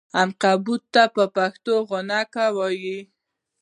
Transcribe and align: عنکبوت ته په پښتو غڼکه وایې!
عنکبوت 0.19 0.83
ته 0.93 1.03
په 1.15 1.23
پښتو 1.35 1.73
غڼکه 1.89 2.45
وایې! 2.57 2.99